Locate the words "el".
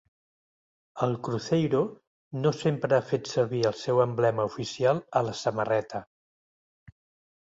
1.07-1.11, 3.73-3.77